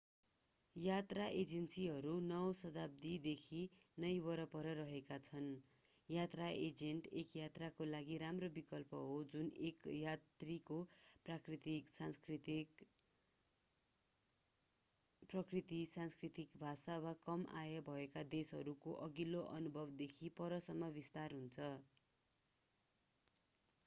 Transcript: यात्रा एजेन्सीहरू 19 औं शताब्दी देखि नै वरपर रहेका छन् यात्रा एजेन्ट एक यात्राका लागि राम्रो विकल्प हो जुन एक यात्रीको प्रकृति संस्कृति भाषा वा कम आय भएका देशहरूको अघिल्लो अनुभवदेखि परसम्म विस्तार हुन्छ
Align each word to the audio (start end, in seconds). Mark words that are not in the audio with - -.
यात्रा 0.75 1.25
एजेन्सीहरू 1.39 2.11
19 2.19 2.37
औं 2.37 2.53
शताब्दी 2.59 3.09
देखि 3.25 3.57
नै 3.97 4.09
वरपर 4.19 4.69
रहेका 4.77 5.17
छन् 5.27 5.49
यात्रा 6.09 6.47
एजेन्ट 6.61 7.09
एक 7.21 7.35
यात्राका 7.35 7.85
लागि 7.89 8.15
राम्रो 8.23 8.49
विकल्प 8.55 8.95
हो 8.99 9.19
जुन 9.33 9.51
एक 9.67 9.91
यात्रीको 9.95 10.77
प्रकृति 15.27 15.77
संस्कृति 15.91 16.47
भाषा 16.57 16.97
वा 16.99 17.13
कम 17.21 17.45
आय 17.57 17.79
भएका 17.85 18.23
देशहरूको 18.31 18.95
अघिल्लो 19.01 19.43
अनुभवदेखि 19.53 20.33
परसम्म 20.37 20.91
विस्तार 20.93 21.33
हुन्छ 21.33 21.69